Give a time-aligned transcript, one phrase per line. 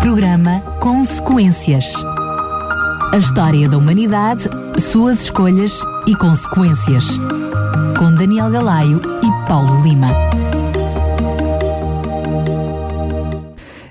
[0.00, 1.92] Programa Consequências.
[3.12, 4.44] A história da humanidade,
[4.78, 7.18] suas escolhas e consequências.
[7.98, 10.08] Com Daniel Galaio e Paulo Lima.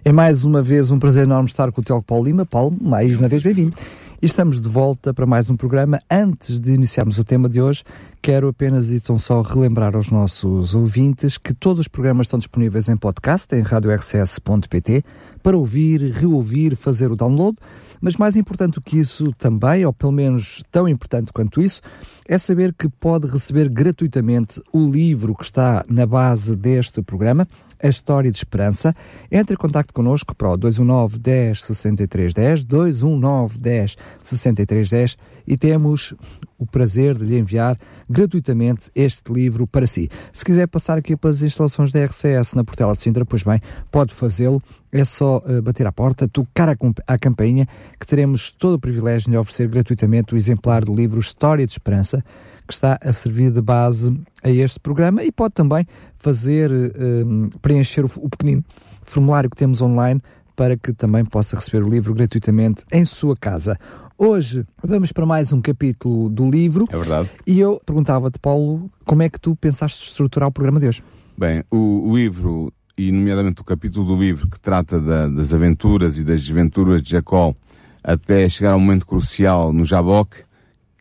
[0.03, 2.44] É mais uma vez um prazer enorme estar com o Teólogo Paulo Lima.
[2.44, 3.78] Paulo, mais uma vez bem-vindo.
[4.21, 5.97] E estamos de volta para mais um programa.
[6.11, 7.85] Antes de iniciarmos o tema de hoje,
[8.21, 12.97] quero apenas então só relembrar aos nossos ouvintes que todos os programas estão disponíveis em
[12.97, 15.05] podcast em radiorcs.pt
[15.41, 17.58] para ouvir, reouvir, fazer o download.
[18.02, 21.80] Mas mais importante do que isso também, ou pelo menos tão importante quanto isso,
[22.27, 27.47] é saber que pode receber gratuitamente o livro que está na base deste programa,
[27.81, 28.95] A História de Esperança.
[29.31, 35.57] Entre em contato connosco para o 219 10 63 10, 219 10 63 10 e
[35.57, 36.13] temos
[36.59, 40.09] o prazer de lhe enviar gratuitamente este livro para si.
[40.31, 44.13] Se quiser passar aqui pelas instalações da RCS na Portela de Sintra, pois bem, pode
[44.13, 44.61] fazê-lo.
[44.91, 46.75] É só uh, bater à porta, tocar
[47.07, 47.67] a campainha,
[47.99, 51.71] que teremos todo o privilégio de lhe oferecer gratuitamente o exemplar do livro História de
[51.71, 52.23] Esperança,
[52.70, 55.88] que está a servir de base a este programa e pode também
[56.20, 58.64] fazer, uh, preencher o, o pequenino
[59.02, 60.22] formulário que temos online
[60.56, 63.76] para que também possa receber o livro gratuitamente em sua casa.
[64.16, 66.86] Hoje vamos para mais um capítulo do livro.
[66.92, 67.31] É verdade.
[67.48, 71.04] E eu perguntava-te, Paulo, como é que tu pensaste estruturar o programa de hoje?
[71.36, 76.20] Bem, o, o livro, e nomeadamente o capítulo do livro que trata da, das aventuras
[76.20, 77.56] e das desventuras de Jacó
[78.04, 80.44] até chegar ao momento crucial no Jaboque,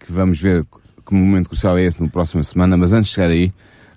[0.00, 0.64] que vamos ver
[1.08, 3.50] que momento crucial é esse na próxima semana, mas antes de chegar aí,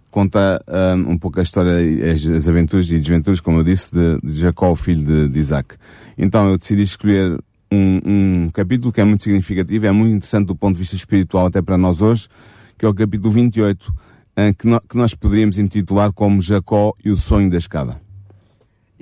[0.10, 0.62] conta
[0.98, 1.74] um, um pouco a história,
[2.12, 5.76] as, as, aventuras e desventuras, como eu disse, de, de Jacó, filho de, de Isaac.
[6.18, 7.38] Então eu decidi escolher
[7.72, 11.48] um, um, capítulo que é muito significativo, é muito interessante do ponto de vista espiritual
[11.48, 12.30] até para nós hoje,
[12.78, 13.94] que é o capítulo 28,
[14.58, 18.00] que, no, que nós poderíamos intitular como Jacó e o sonho da escada.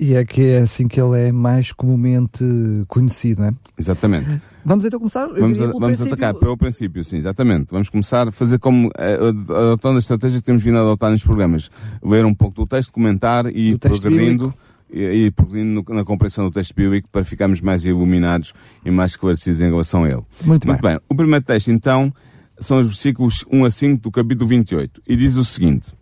[0.02, 2.42] E é que é assim que ele é mais comumente
[2.88, 3.54] conhecido, não é?
[3.78, 4.40] Exatamente.
[4.64, 5.26] Vamos então começar?
[5.26, 7.70] Vamos, a, vamos atacar pelo princípio, sim, exatamente.
[7.70, 11.22] Vamos começar a fazer como, eh, adotando a estratégia que temos vindo a adotar nos
[11.22, 11.70] programas.
[12.02, 14.54] Ler um pouco do texto, comentar e ir progredindo
[14.90, 19.60] e, e progredindo na compreensão do texto bíblico para ficarmos mais iluminados e mais esclarecidos
[19.60, 20.22] em relação a ele.
[20.46, 20.92] Muito, Muito bem.
[20.92, 21.00] bem.
[21.10, 22.10] O primeiro texto, então,
[22.58, 25.02] são os versículos 1 a 5 do capítulo 28.
[25.06, 25.92] E diz o seguinte.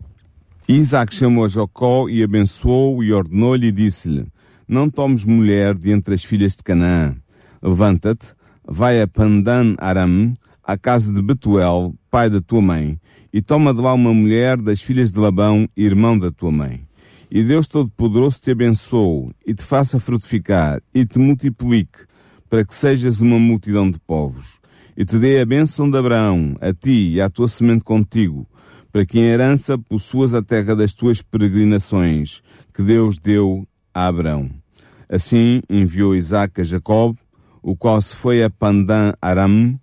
[0.71, 4.27] Isaac chamou Jacó e abençoou e ordenou-lhe e disse-lhe,
[4.67, 7.15] não tomes mulher de entre as filhas de Canaã.
[7.59, 12.99] Levanta-te, vai a Pandan Aram, à casa de Betuel, pai da tua mãe,
[13.33, 16.81] e toma de lá uma mulher das filhas de Labão, irmão da tua mãe.
[17.31, 22.05] E Deus Todo-Poderoso te abençoe, e te faça frutificar, e te multiplique,
[22.47, 24.59] para que sejas uma multidão de povos.
[24.95, 28.47] E te dê a bênção de Abraão, a ti e à tua semente contigo,
[28.91, 32.41] para que em herança possuas a terra das tuas peregrinações,
[32.73, 34.49] que Deus deu a Abraão.
[35.07, 37.15] Assim enviou Isaac a Jacob,
[37.61, 39.79] o qual se foi a Pandan Aram,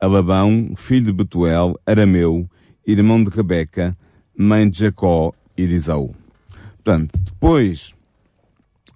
[0.00, 2.48] a Labão, filho de Betuel, arameu,
[2.86, 3.96] irmão de Rebeca,
[4.36, 6.14] mãe de Jacó e de Isaú.
[6.82, 7.94] Portanto, depois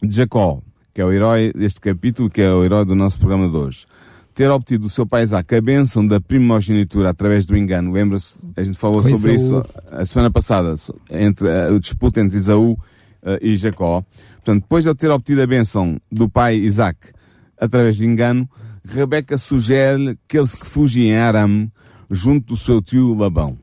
[0.03, 0.63] de Jacó,
[0.95, 3.87] que é o herói deste capítulo, que é o herói do nosso programa de hoje,
[4.35, 7.93] ter obtido do seu pai Isaac a bênção da primogenitura através do engano.
[7.93, 8.35] Lembra-se?
[8.57, 9.61] A gente falou sobre Isaú.
[9.61, 10.75] isso a semana passada,
[11.09, 12.79] entre a, disputa entre Isaú uh,
[13.41, 14.03] e Jacó.
[14.37, 16.99] Portanto, depois de ter obtido a bênção do pai Isaac
[17.59, 18.49] através de engano,
[18.85, 21.71] Rebeca sugere que ele se refugie em Aram,
[22.11, 23.57] junto do seu tio Labão.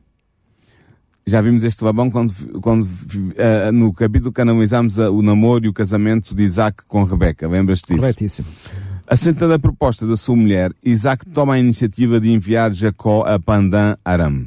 [1.27, 5.73] Já vimos este Labão quando, quando uh, no capítulo que analisámos o namoro e o
[5.73, 7.47] casamento de Isaac com Rebeca.
[7.47, 7.99] Lembras-te disso?
[7.99, 8.47] Corretíssimo.
[9.13, 13.97] Assentando a proposta da sua mulher, Isaac toma a iniciativa de enviar Jacó a Pandan
[14.05, 14.45] Aram.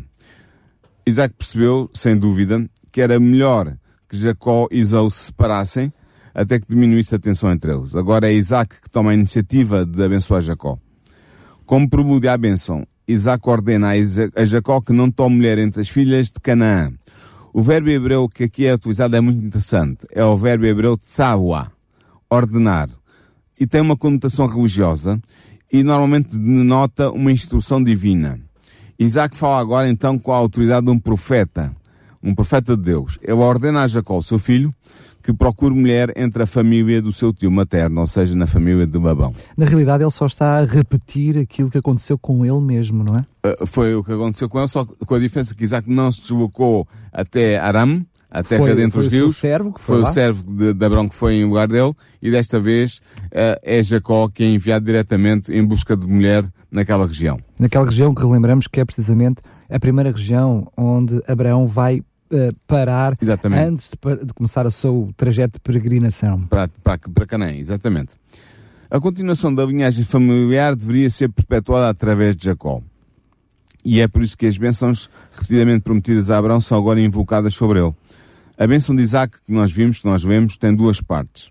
[1.07, 3.77] Isaac percebeu, sem dúvida, que era melhor
[4.09, 5.93] que Jacó e Isaú se separassem
[6.35, 7.95] até que diminuísse a tensão entre eles.
[7.95, 10.79] Agora é Isaac que toma a iniciativa de abençoar Jacó.
[11.67, 13.91] Como prelude à bênção, Isaac ordena
[14.35, 16.91] a Jacó que não tome mulher entre as filhas de Canaã.
[17.53, 20.07] O verbo hebreu que aqui é utilizado é muito interessante.
[20.11, 21.71] É o verbo hebreu tsawa,
[22.31, 22.89] ordenar.
[23.59, 25.21] E tem uma conotação religiosa
[25.73, 28.41] e normalmente denota uma instrução divina.
[28.99, 31.75] Isaac fala agora então com a autoridade de um profeta,
[32.23, 33.19] um profeta de Deus.
[33.23, 34.73] Ele ordena a Jacó, seu filho,
[35.25, 38.99] que procure mulher entre a família do seu tio materno, ou seja, na família de
[38.99, 39.35] Labão.
[39.57, 43.21] Na realidade, ele só está a repetir aquilo que aconteceu com ele mesmo, não é?
[43.49, 46.21] Uh, foi o que aconteceu com ele, só com a diferença que Isaac não se
[46.21, 49.29] deslocou até Aram, a terra foi, dentro foi dos rios.
[49.29, 51.93] O servo que foi foi o servo de, de Abrão que foi em lugar dele,
[52.21, 52.97] e desta vez
[53.27, 57.39] uh, é Jacó que é enviado diretamente em busca de mulher naquela região.
[57.57, 59.41] Naquela região que lembramos que é precisamente
[59.71, 63.63] a primeira região onde Abraão vai uh, parar exatamente.
[63.63, 66.41] antes de, de, começar o seu trajeto de peregrinação.
[66.47, 68.15] Para, para, para Canaã, exatamente.
[68.91, 72.83] A continuação da linhagem familiar deveria ser perpetuada através de Jacó.
[73.85, 77.81] E é por isso que as bênçãos repetidamente prometidas a Abraão são agora invocadas sobre
[77.81, 77.95] ele.
[78.57, 81.51] A bênção de Isaac, que nós vimos, que nós vemos, tem duas partes.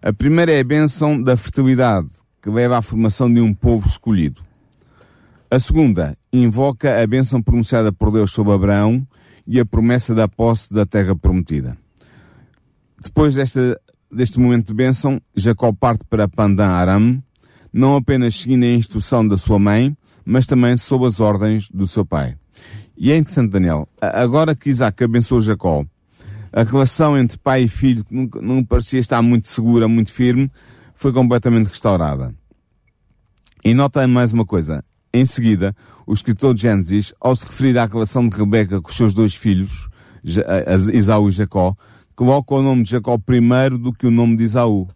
[0.00, 2.08] A primeira é a bênção da fertilidade,
[2.40, 4.42] que leva à formação de um povo escolhido.
[5.50, 9.06] A segunda invoca a bênção pronunciada por Deus sobre Abraão
[9.46, 11.76] e a promessa da posse da terra prometida.
[13.02, 13.78] Depois desta,
[14.10, 17.22] deste momento de bênção, Jacó parte para Pandan Aram,
[17.70, 22.06] não apenas seguindo a instrução da sua mãe, mas também sob as ordens do seu
[22.06, 22.36] pai.
[22.96, 25.84] E é interessante, Daniel, agora que Isaac abençoou Jacó,
[26.56, 30.50] a relação entre pai e filho, que não, não parecia estar muito segura, muito firme,
[30.94, 32.34] foi completamente restaurada.
[33.62, 34.82] E nota mais uma coisa.
[35.12, 35.76] Em seguida,
[36.06, 39.34] o escritor de Gênesis, ao se referir à relação de Rebeca com os seus dois
[39.34, 39.90] filhos,
[40.94, 41.76] Isaú e Jacó,
[42.14, 44.88] coloca o nome de Jacó primeiro do que o nome de Isaú.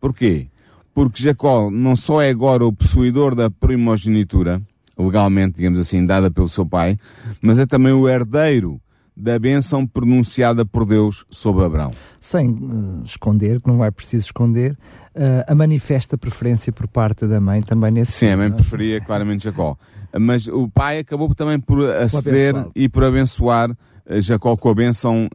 [0.00, 0.46] Porquê?
[0.94, 4.62] Porque Jacó não só é agora o possuidor da primogenitura,
[4.96, 6.96] legalmente, digamos assim, dada pelo seu pai,
[7.42, 8.80] mas é também o herdeiro
[9.18, 11.92] da bênção pronunciada por Deus sobre Abraão.
[12.20, 17.40] Sem uh, esconder, que não é preciso esconder, uh, a manifesta preferência por parte da
[17.40, 18.50] mãe também nesse Sim, a mãe é?
[18.50, 19.76] preferia claramente Jacó.
[20.18, 25.28] Mas o pai acabou também por aceder e por abençoar uh, Jacó com a bênção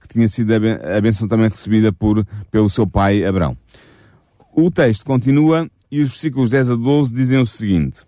[0.00, 3.56] que tinha sido a bênção também recebida por, pelo seu pai Abraão.
[4.52, 8.00] O texto continua e os versículos 10 a 12 dizem o seguinte.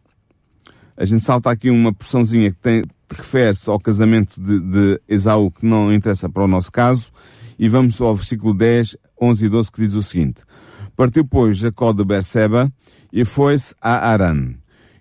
[0.97, 5.65] A gente salta aqui uma porçãozinha que tem, refere-se ao casamento de, de Esaú, que
[5.65, 7.11] não interessa para o nosso caso,
[7.59, 10.43] e vamos ao versículo 10, 11 e 12, que diz o seguinte.
[10.97, 12.73] Partiu, pois, Jacó de Berseba
[13.13, 14.55] e foi-se a Aran.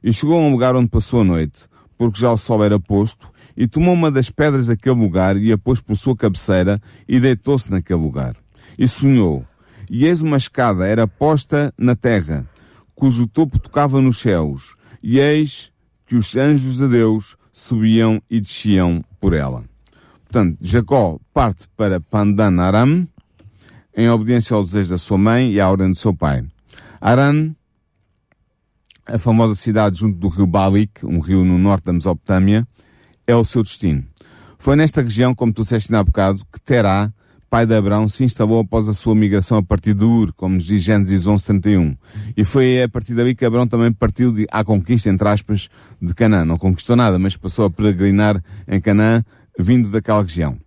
[0.03, 1.65] E chegou a um lugar onde passou a noite,
[1.97, 5.57] porque já o sol era posto, e tomou uma das pedras daquele lugar e a
[5.57, 8.35] pôs por sua cabeceira e deitou-se naquele lugar.
[8.77, 9.45] E sonhou.
[9.89, 12.45] E eis uma escada era posta na terra,
[12.93, 15.71] cujo topo tocava nos céus, e eis
[16.05, 19.63] que os anjos de Deus subiam e desciam por ela.
[20.25, 23.07] Portanto, Jacó parte para Pandan Aram,
[23.95, 26.43] em obediência ao desejo da sua mãe e à ordem do seu pai.
[26.99, 27.55] Aran,
[29.05, 32.67] a famosa cidade junto do rio Balik, um rio no norte da Mesopotâmia,
[33.25, 34.05] é o seu destino.
[34.57, 37.13] Foi nesta região, como tu disseste há bocado, que Terá
[37.49, 40.65] pai de Abraão, se instalou após a sua migração a partir de Ur, como nos
[40.65, 41.95] diz Gênesis 11.31.
[42.35, 45.69] E foi a partir daí que Abraão também partiu de, à conquista, entre aspas,
[46.01, 46.45] de Canaã.
[46.45, 49.23] Não conquistou nada, mas passou a peregrinar em Canaã,
[49.57, 50.57] vindo daquela região.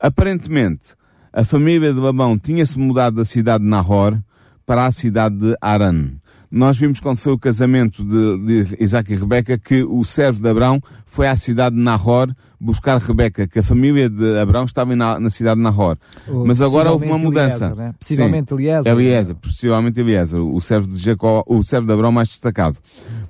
[0.00, 0.94] Aparentemente,
[1.32, 4.20] a família de Labão tinha-se mudado da cidade de Nahor
[4.66, 6.12] para a cidade de Aran.
[6.52, 10.50] Nós vimos quando foi o casamento de, de Isaac e Rebeca que o servo de
[10.50, 15.18] Abraão foi à cidade de Nahor buscar Rebeca, que a família de Abraão estava na,
[15.18, 15.98] na cidade de Nahor.
[16.28, 17.64] O, Mas agora houve uma mudança.
[17.64, 17.94] Eliezer, né?
[17.98, 18.92] Possivelmente Eliezer.
[18.92, 22.78] Eliezer, possivelmente Eliezer, o servo de Jacó, o servo de Abraão mais destacado.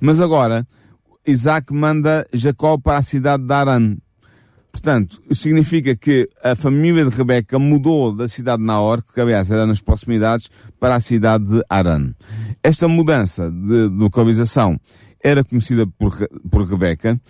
[0.01, 0.67] Mas agora,
[1.25, 3.95] Isaac manda Jacó para a cidade de Aran.
[4.73, 9.67] Portanto, significa que a família de Rebeca mudou da cidade de Naor, que aliás era
[9.67, 10.49] nas proximidades,
[10.79, 12.13] para a cidade de Aran.
[12.61, 14.77] Esta mudança de, de localização
[15.23, 16.17] era conhecida por,
[16.49, 17.21] por Rebeca,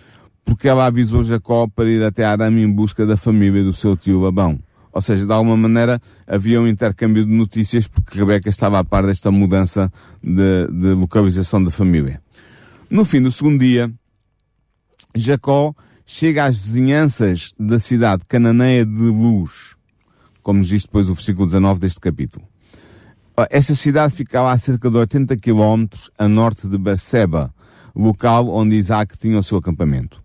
[0.42, 4.22] porque ela avisou Jacó para ir até Aram em busca da família do seu tio
[4.22, 4.58] Labão.
[4.90, 9.04] Ou seja, de alguma maneira havia um intercâmbio de notícias porque Rebeca estava a par
[9.06, 9.92] desta mudança
[10.22, 12.22] de, de localização da família.
[12.90, 13.92] No fim do segundo dia,
[15.14, 15.74] Jacó
[16.06, 19.76] chega às vizinhanças da cidade cananeia de Luz,
[20.42, 22.46] como nos diz depois o versículo 19 deste capítulo.
[23.50, 27.52] Esta cidade ficava a cerca de 80 quilómetros a norte de Berseba,
[27.94, 30.22] local onde Isaac tinha o seu acampamento.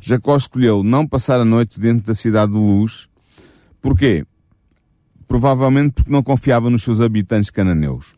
[0.00, 3.08] Jacó escolheu não passar a noite dentro da cidade de Luz.
[3.80, 4.24] Porquê?
[5.26, 8.17] Provavelmente porque não confiava nos seus habitantes cananeus.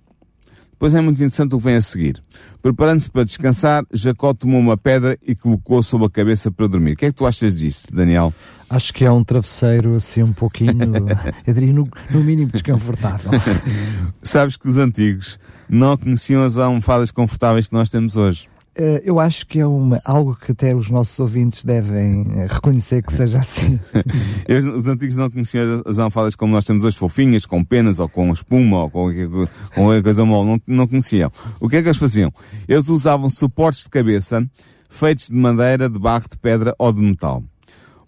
[0.80, 2.22] Pois é muito interessante o que vem a seguir.
[2.62, 6.92] Preparando-se para descansar, Jacó tomou uma pedra e colocou sobre a cabeça para dormir.
[6.92, 8.32] O que é que tu achas disso, Daniel?
[8.68, 10.72] Acho que é um travesseiro assim um pouquinho,
[11.46, 13.30] eu diria no, no mínimo desconfortável.
[14.22, 18.48] Sabes que os antigos não conheciam as almofadas confortáveis que nós temos hoje.
[18.78, 23.02] Uh, eu acho que é uma, algo que até os nossos ouvintes devem uh, reconhecer
[23.02, 23.80] que seja assim.
[24.76, 28.32] os antigos não conheciam as almofadas como nós temos hoje, fofinhas, com penas, ou com
[28.32, 30.50] espuma, ou com com qualquer coisa mole.
[30.50, 31.32] Não, não conheciam.
[31.58, 32.32] O que é que eles faziam?
[32.68, 34.42] Eles usavam suportes de cabeça
[34.90, 37.42] feitos de madeira, de barro, de pedra ou de metal.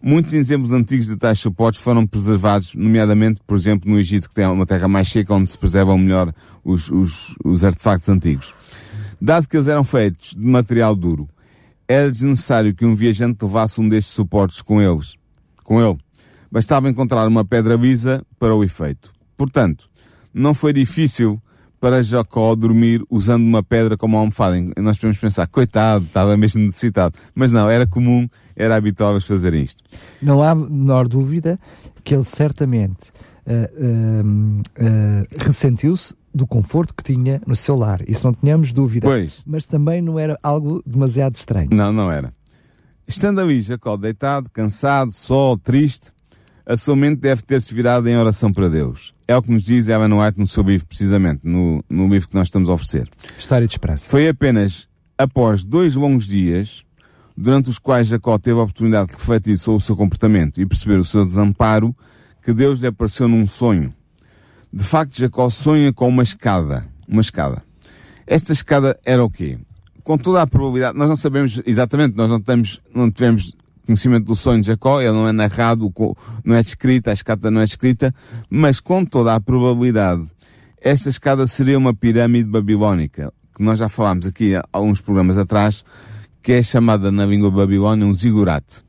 [0.03, 4.45] Muitos exemplos antigos de tais suportes foram preservados, nomeadamente, por exemplo, no Egito, que tem
[4.47, 8.53] uma terra mais seca, onde se preservam melhor os, os, os artefactos antigos.
[9.25, 11.29] Dado que eles eram feitos de material duro,
[11.87, 15.15] era desnecessário que um viajante levasse um destes suportes com eles,
[15.63, 15.97] com ele.
[16.51, 19.13] Bastava encontrar uma pedra lisa para o efeito.
[19.37, 19.89] Portanto,
[20.35, 21.41] não foi difícil
[21.79, 24.59] para Jacó dormir usando uma pedra como almofada.
[24.59, 27.15] E nós podemos pensar, coitado, estava mesmo necessitado.
[27.33, 29.85] Mas não, era comum, era habitual eles fazerem isto.
[30.21, 31.61] Não há menor dúvida
[32.03, 33.13] que ele certamente
[33.47, 38.03] uh, uh, uh, ressentiu-se do conforto que tinha no seu lar.
[38.09, 39.07] Isso não tínhamos dúvida.
[39.07, 39.43] Pois.
[39.47, 41.69] Mas também não era algo demasiado estranho.
[41.71, 42.33] Não, não era.
[43.07, 46.13] Estando ali Jacó deitado, cansado, só, triste,
[46.65, 49.15] a sua mente deve ter-se virado em oração para Deus.
[49.27, 52.35] É o que nos diz Ellen White no seu livro, precisamente, no, no livro que
[52.35, 53.09] nós estamos a oferecer.
[53.39, 54.09] História de esperança.
[54.09, 56.85] Foi apenas após dois longos dias,
[57.37, 60.99] durante os quais Jacó teve a oportunidade de refletir sobre o seu comportamento e perceber
[60.99, 61.95] o seu desamparo,
[62.43, 63.95] que Deus lhe apareceu num sonho.
[64.73, 66.87] De facto, Jacó sonha com uma escada.
[67.07, 67.63] Uma escada.
[68.27, 69.59] Esta escada era o quê?
[70.03, 73.55] Com toda a probabilidade, nós não sabemos exatamente, nós não temos, não tivemos
[73.87, 75.93] conhecimento do sonho de Jacó, ele não é narrado,
[76.45, 78.15] não é descrita, a escada não é escrita,
[78.49, 80.29] mas com toda a probabilidade,
[80.81, 85.85] esta escada seria uma pirâmide babilónica, que nós já falámos aqui há alguns programas atrás,
[86.43, 88.83] que é chamada na língua babilónia um zigurate.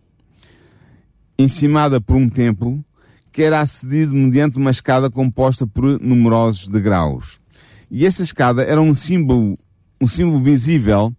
[1.37, 2.83] Encimada por um templo,
[3.33, 7.41] que era acedido mediante uma escada composta por numerosos degraus.
[7.89, 9.57] E esta escada era um símbolo,
[9.99, 11.11] um símbolo visível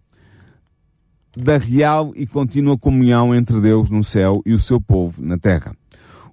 [1.35, 5.75] da real e contínua comunhão entre Deus no céu e o seu povo na terra.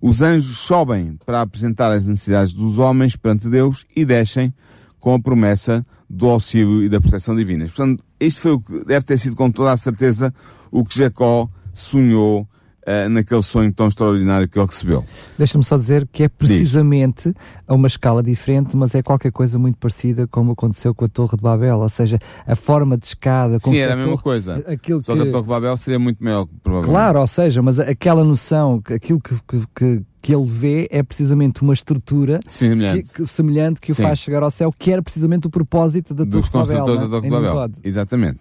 [0.00, 4.54] Os anjos sobem para apresentar as necessidades dos homens perante Deus e descem
[5.00, 7.70] com a promessa do auxílio e da proteção divinas.
[7.72, 10.32] Portanto, isto foi o que deve ter sido com toda a certeza
[10.70, 12.46] o que Jacó sonhou
[12.86, 15.04] uh, naquele sonho tão extraordinário que ele recebeu.
[15.38, 17.34] Deixa-me só dizer que é precisamente Diz.
[17.66, 21.36] a uma escala diferente, mas é qualquer coisa muito parecida como aconteceu com a Torre
[21.36, 23.58] de Babel, ou seja, a forma de escada...
[23.60, 25.22] Sim, era a, mesma torre, coisa, aquilo só que...
[25.22, 26.92] que a Torre de Babel seria muito maior, provavelmente.
[26.92, 31.62] Claro, ou seja, mas aquela noção, aquilo que, que, que que ele vê é precisamente
[31.62, 35.48] uma estrutura semelhante que, que, semelhante que o faz chegar ao céu, que era precisamente
[35.48, 37.72] o propósito da Dos Torre construtores da Torre de Babel.
[37.82, 38.38] Exatamente.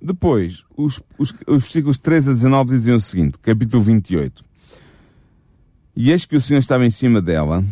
[0.00, 4.44] Depois, os, os, os versículos 13 a 19 diziam o seguinte, capítulo 28.
[5.96, 7.64] E eis que o Senhor estava em cima dela.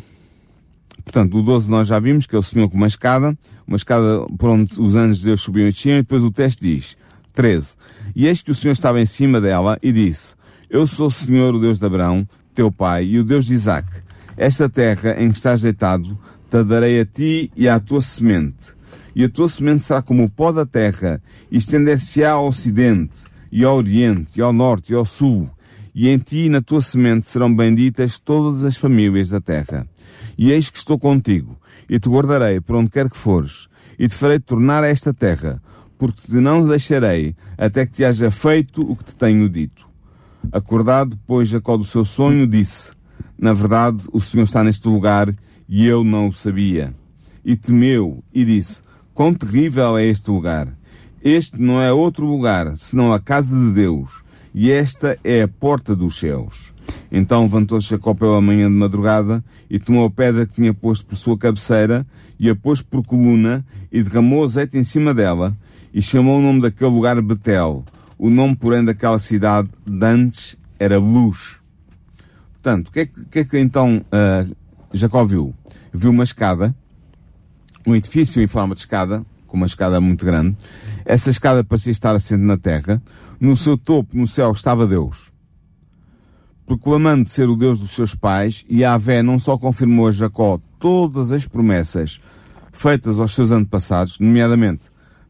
[1.04, 4.48] Portanto, o 12 nós já vimos que ele sonhou com uma escada, uma escada por
[4.48, 6.96] onde os anjos de Deus subiam e desciam, e depois o texto diz,
[7.34, 7.76] 13.
[8.16, 10.34] E eis que o Senhor estava em cima dela e disse,
[10.70, 13.86] Eu sou o Senhor, o Deus de Abraão, teu pai, e o Deus de Isaac.
[14.36, 16.18] Esta terra em que estás deitado,
[16.50, 18.74] te darei a ti e à tua semente
[19.14, 23.64] e a tua semente será como o pó da terra, e estender-se-á ao ocidente, e
[23.64, 25.48] ao oriente, e ao norte, e ao sul,
[25.94, 29.86] e em ti e na tua semente serão benditas todas as famílias da terra.
[30.36, 31.56] E eis que estou contigo,
[31.88, 33.68] e te guardarei por onde quer que fores,
[33.98, 35.62] e te farei tornar a esta terra,
[35.96, 39.88] porque te não deixarei até que te haja feito o que te tenho dito.
[40.52, 42.90] Acordado, pois, Jacó do seu sonho, disse,
[43.38, 45.32] Na verdade, o Senhor está neste lugar,
[45.68, 46.92] e eu não o sabia.
[47.44, 48.82] E temeu, e disse,
[49.14, 50.76] Quão terrível é este lugar!
[51.22, 55.94] Este não é outro lugar, senão a casa de Deus, e esta é a porta
[55.94, 56.74] dos céus.
[57.12, 61.14] Então levantou-se Jacó pela manhã de madrugada, e tomou a pedra que tinha posto por
[61.14, 62.04] sua cabeceira,
[62.40, 65.56] e a pôs por coluna, e derramou azeite em cima dela,
[65.94, 67.84] e chamou o nome daquele lugar Betel.
[68.18, 71.60] O nome, porém, daquela cidade de antes era Luz.
[72.54, 74.56] Portanto, o que é que, que, é que então uh,
[74.92, 75.54] Jacó viu?
[75.92, 76.74] Viu uma escada,
[77.86, 80.56] um edifício em forma de escada, com uma escada muito grande.
[81.04, 83.02] Essa escada parecia estar assente na terra.
[83.38, 85.32] No seu topo, no céu, estava Deus.
[86.66, 91.30] Proclamando ser o Deus dos seus pais, e Yahvé não só confirmou a Jacó todas
[91.30, 92.20] as promessas
[92.72, 94.86] feitas aos seus antepassados, nomeadamente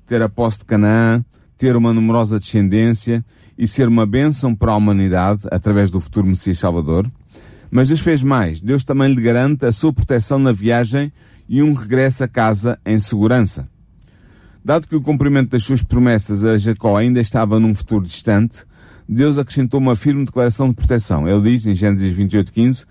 [0.06, 1.24] ter a posse de Canaã,
[1.56, 3.24] ter uma numerosa descendência
[3.56, 7.10] e ser uma bênção para a humanidade através do futuro Messias Salvador,
[7.70, 8.60] mas Deus fez mais.
[8.60, 11.12] Deus também lhe garante a sua proteção na viagem
[11.48, 13.68] e um regresso a casa em segurança.
[14.64, 18.64] Dado que o cumprimento das suas promessas a Jacó ainda estava num futuro distante,
[19.08, 21.28] Deus acrescentou uma firme declaração de proteção.
[21.28, 22.86] Ele diz em Gênesis 28:15: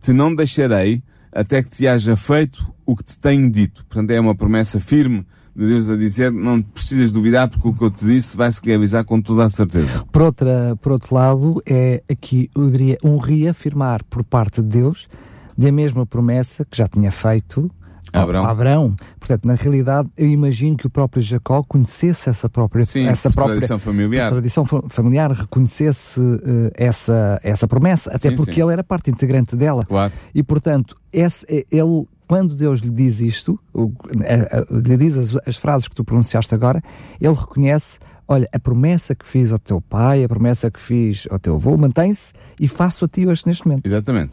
[0.00, 3.84] Te não deixarei até que te haja feito o que te tenho dito.
[3.86, 7.82] Portanto, é uma promessa firme de Deus a dizer, não precisas duvidar porque o que
[7.82, 10.04] eu te disse vai se realizar com toda a certeza.
[10.10, 15.08] Por, outra, por outro lado, é aqui, eu diria, um reafirmar por parte de Deus
[15.56, 17.70] da mesma promessa que já tinha feito
[18.22, 18.46] Abraão.
[18.46, 18.96] Abraão.
[19.18, 23.56] Portanto, na realidade, eu imagino que o próprio Jacó conhecesse essa própria, Sim, essa própria
[23.56, 28.62] tradição familiar, tradição familiar reconhecesse uh, essa, essa promessa, até sim, porque sim.
[28.62, 29.84] ele era parte integrante dela.
[29.84, 30.12] Claro.
[30.34, 33.58] E, portanto, esse, é, ele, quando Deus lhe diz isto,
[34.70, 36.82] lhe diz as, as frases que tu pronunciaste agora,
[37.20, 41.38] ele reconhece olha, a promessa que fiz ao teu pai, a promessa que fiz ao
[41.38, 43.86] teu avô, mantém-se e faço a ti hoje neste momento.
[43.86, 44.32] Exatamente.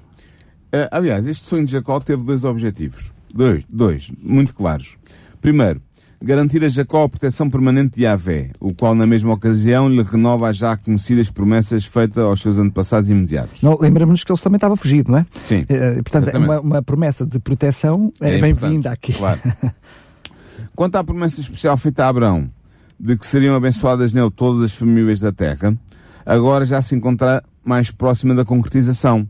[0.74, 3.12] Uh, aliás, este sonho de Jacó teve dois objetivos.
[3.34, 4.98] Dois, dois, muito claros.
[5.40, 5.82] Primeiro,
[6.22, 10.50] garantir a Jacó a proteção permanente de Yahvé, o qual na mesma ocasião lhe renova
[10.50, 13.64] as já conhecidas promessas feitas aos seus antepassados imediatos.
[13.64, 15.26] Não, lembramos que ele também estava fugido, não é?
[15.36, 15.66] Sim.
[15.68, 19.14] Eh, portanto, uma, uma, promessa de proteção é, é bem-vinda aqui.
[19.14, 19.40] Claro.
[20.76, 22.50] Quanto à promessa especial feita a Abraão,
[23.00, 25.76] de que seriam abençoadas nele todas as famílias da terra,
[26.24, 29.28] agora já se encontra mais próxima da concretização,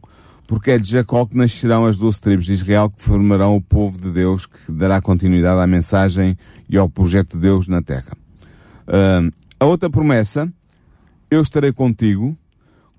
[0.48, 4.00] porque é de Jacó que nascerão as doze tribos de Israel que formarão o povo
[4.00, 6.38] de Deus que dará continuidade à mensagem
[6.70, 8.18] e ao projeto de Deus na terra.
[8.88, 10.52] Uh, a outra promessa,
[11.30, 12.38] eu estarei contigo,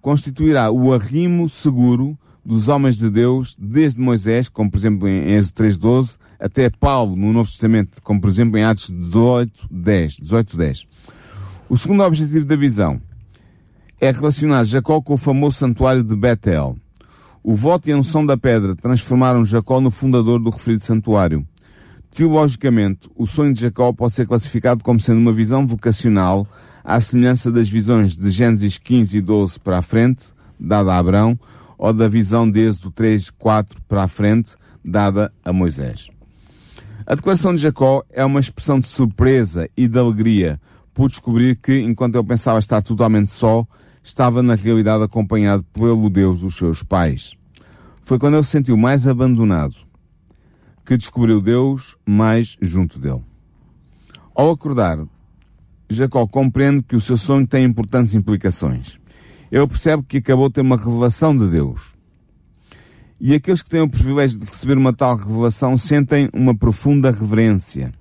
[0.01, 5.63] constituirá o arrimo seguro dos homens de Deus, desde Moisés, como por exemplo em Êxodo
[5.63, 10.87] 3.12, até Paulo no Novo Testamento, como por exemplo em Atos 18, 10, 18, 10.
[11.69, 13.01] O segundo objetivo da visão
[14.01, 16.77] é relacionar Jacó com o famoso santuário de Betel.
[17.45, 21.45] O voto e a unção da pedra transformaram Jacó no fundador do referido santuário.
[22.15, 26.47] Teologicamente, o sonho de Jacó pode ser classificado como sendo uma visão vocacional
[26.85, 30.27] à semelhança das visões de Gênesis 15 e 12 para a frente,
[30.61, 31.37] dada a Abraão,
[31.77, 34.53] ou da visão de Êxodo 3, 4 para a frente,
[34.85, 36.11] dada a Moisés.
[37.05, 40.61] A declaração de Jacó é uma expressão de surpresa e de alegria
[40.95, 43.67] por descobrir que, enquanto ele pensava estar totalmente só,
[44.03, 47.35] estava na realidade acompanhado pelo Deus dos seus pais.
[48.01, 49.77] Foi quando ele se sentiu mais abandonado
[50.85, 53.23] que descobriu Deus mais junto dele.
[54.35, 54.99] Ao acordar,
[55.89, 58.99] Jacó compreende que o seu sonho tem importantes implicações.
[59.51, 61.95] Ele percebe que acabou de ter uma revelação de Deus.
[63.21, 67.93] E aqueles que têm o privilégio de receber uma tal revelação sentem uma profunda reverência.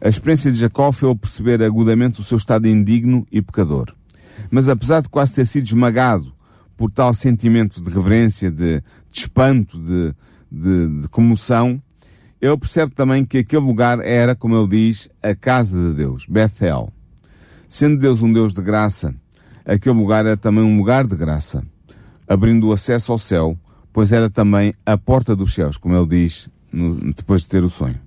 [0.00, 3.92] A experiência de Jacó foi perceber agudamente o seu estado indigno e pecador.
[4.50, 6.32] Mas apesar de quase ter sido esmagado
[6.76, 10.14] por tal sentimento de reverência, de, de espanto, de,
[10.50, 11.82] de, de comoção,
[12.40, 16.92] ele percebe também que aquele lugar era, como ele diz, a casa de Deus, Bethel.
[17.68, 19.14] Sendo Deus um Deus de graça,
[19.64, 21.64] aquele lugar era também um lugar de graça,
[22.26, 23.56] abrindo o acesso ao céu
[23.92, 27.68] pois era também a porta dos céus, como ele diz no, depois de ter o
[27.68, 28.00] sonho.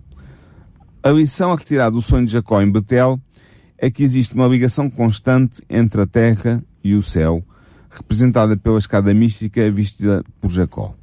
[1.03, 3.19] A lição a retirar do sonho de Jacó em Betel
[3.77, 7.43] é que existe uma ligação constante entre a terra e o céu,
[7.89, 10.95] representada pela escada mística vista por Jacó.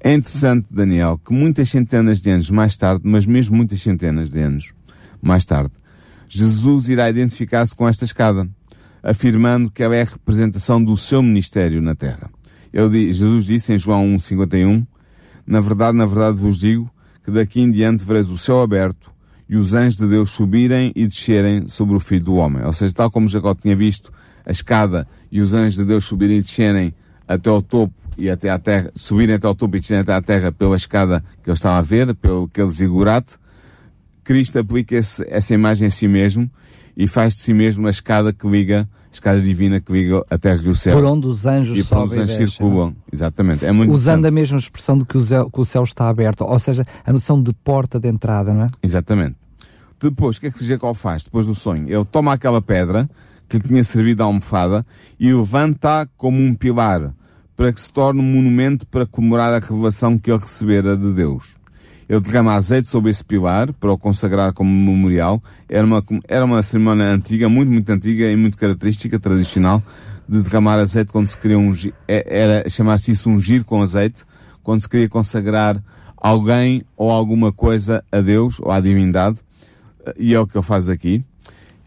[0.00, 4.40] É interessante, Daniel, que muitas centenas de anos mais tarde, mas mesmo muitas centenas de
[4.40, 4.74] anos
[5.22, 5.72] mais tarde,
[6.28, 8.48] Jesus irá identificar-se com esta escada,
[9.02, 12.30] afirmando que ela é a representação do seu ministério na terra.
[12.72, 14.86] Ele, Jesus disse em João 1,51,
[15.46, 16.90] Na verdade, na verdade vos digo,
[17.22, 19.13] que daqui em diante vereis o céu aberto
[19.48, 22.64] e os anjos de Deus subirem e descerem sobre o Filho do Homem.
[22.64, 24.12] Ou seja, tal como Jacó tinha visto
[24.44, 26.94] a escada e os anjos de Deus subirem e descerem
[27.26, 30.22] até ao topo e até à terra, subirem até ao topo e descerem até à
[30.22, 33.36] terra pela escada que ele estava a ver, pelo aquele zigurate,
[34.24, 36.50] Cristo aplica esse, essa imagem a si mesmo
[36.96, 40.60] e faz de si mesmo a escada que liga escada divina que liga a terra
[40.64, 40.96] e o céu.
[40.96, 42.94] Por onde os anjos E por onde os anjos circulam.
[43.12, 43.64] Exatamente.
[43.64, 46.42] É muito Usando a mesma expressão de que o, céu, que o céu está aberto,
[46.44, 48.70] ou seja, a noção de porta de entrada, não é?
[48.82, 49.36] Exatamente.
[50.00, 51.88] Depois, o que é que Jacó faz depois do sonho?
[51.88, 53.08] Ele toma aquela pedra
[53.48, 54.84] que lhe tinha servido a almofada
[55.18, 57.14] e levanta como um pilar
[57.56, 61.56] para que se torne um monumento para comemorar a revelação que ele recebera de Deus.
[62.08, 65.42] Ele derrama azeite sobre esse pilar para o consagrar como memorial.
[65.68, 69.82] Era uma, era uma cerimónia antiga, muito, muito antiga e muito característica, tradicional,
[70.28, 74.24] de derramar azeite quando se queria ungir, é, era chamar-se isso ungir com azeite,
[74.62, 75.82] quando se queria consagrar
[76.16, 79.38] alguém ou alguma coisa a Deus ou à divindade.
[80.18, 81.24] E é o que ele faz aqui.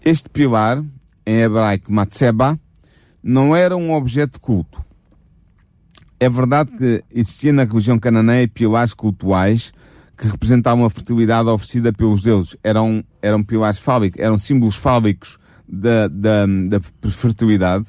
[0.03, 0.83] Este pilar,
[1.25, 2.57] em hebraico matseba,
[3.21, 4.83] não era um objeto de culto.
[6.19, 9.71] É verdade que existia na religião cananeia pilares cultuais
[10.17, 12.57] que representavam a fertilidade oferecida pelos deuses.
[12.63, 17.85] Eram, eram pilares fálicos, eram símbolos fálicos da, da, da fertilidade,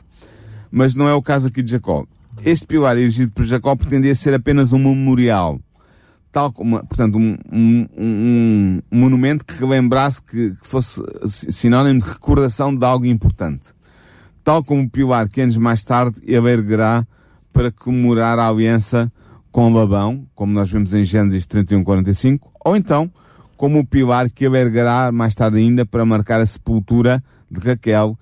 [0.70, 2.04] mas não é o caso aqui de Jacó.
[2.44, 5.58] Este pilar erigido por Jacó pretendia ser apenas um memorial,
[6.30, 12.08] tal como, portanto, um, um, um, um monumento que relembrasse que, que, fosse sinónimo de
[12.08, 13.70] recordação de algo importante.
[14.44, 17.06] Tal como o pilar que anos mais tarde ele erguerá
[17.52, 19.12] para comemorar a aliança
[19.50, 23.10] com Labão, como nós vemos em Gênesis 31, 45, ou então
[23.56, 28.16] como o pilar que ele erguerá mais tarde ainda para marcar a sepultura de Raquel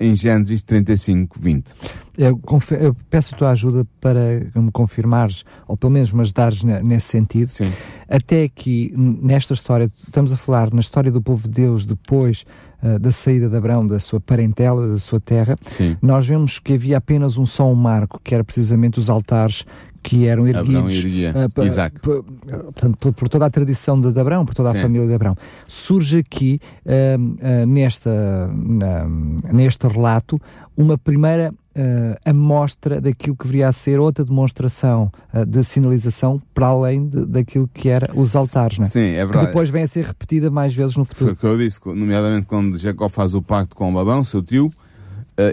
[0.00, 1.72] em Gênesis 35, 20.
[2.18, 2.40] Eu,
[2.78, 7.48] eu, peço a tua ajuda para me confirmares, ou pelo menos me ajudares nesse sentido.
[7.48, 7.72] Sim.
[8.08, 12.44] Até aqui, nesta história, estamos a falar na história do povo de Deus depois
[12.82, 15.54] uh, da saída de Abraão, da sua parentela, da sua terra.
[15.66, 15.96] Sim.
[16.02, 19.64] Nós vemos que havia apenas um só um marco, que era precisamente os altares
[20.02, 22.00] que eram erguidos uh, Isaac.
[22.00, 24.82] Portanto, por, por, toda a tradição de, de Abraão, por toda a Sim.
[24.82, 25.36] família de Abraão.
[25.68, 29.06] Surge aqui, uh, uh, nesta, na,
[29.52, 30.40] neste relato,
[30.76, 36.66] uma primeira uh, amostra daquilo que viria a ser outra demonstração uh, de sinalização para
[36.66, 38.88] além de, daquilo que era os altares, não é?
[38.88, 39.40] Sim, é verdade.
[39.40, 41.34] Que depois vem a ser repetida mais vezes no futuro.
[41.36, 44.42] Foi o que eu disse, nomeadamente quando Jacó faz o pacto com o Babão, seu
[44.42, 44.72] tio, uh,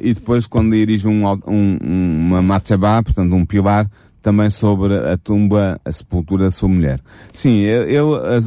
[0.01, 3.89] e depois quando dirige um, um, uma matzabá, portanto um pilar,
[4.21, 7.01] também sobre a tumba, a sepultura da sua mulher.
[7.33, 7.97] Sim, ele